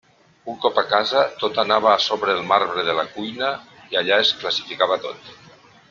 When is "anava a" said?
1.65-1.99